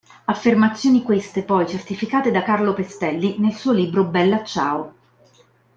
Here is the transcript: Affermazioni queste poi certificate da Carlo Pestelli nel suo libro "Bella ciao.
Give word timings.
Affermazioni 0.25 1.03
queste 1.03 1.43
poi 1.43 1.67
certificate 1.67 2.31
da 2.31 2.41
Carlo 2.41 2.73
Pestelli 2.73 3.35
nel 3.37 3.53
suo 3.53 3.71
libro 3.71 4.03
"Bella 4.03 4.43
ciao. 4.43 4.93